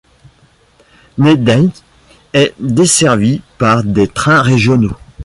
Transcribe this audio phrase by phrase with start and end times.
[1.19, 1.69] Nendeln
[2.33, 4.95] est desservie par des trains régionaux.